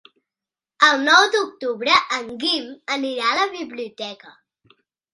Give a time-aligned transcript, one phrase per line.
[0.87, 4.39] El nou d'octubre en Guim anirà a la biblioteca.